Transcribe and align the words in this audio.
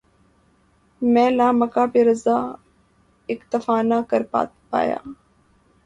مَیں 1.01 1.31
لامکاں 1.37 1.87
پہ 1.93 1.99
رضاؔ، 2.07 2.37
اکتفا 3.31 3.77
نہ 3.89 3.97
کر 4.09 4.21
پایا 4.31 4.99